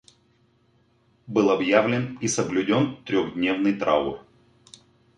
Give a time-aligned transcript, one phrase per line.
[1.27, 4.25] Был объявлен и соблюден трехдневный траур.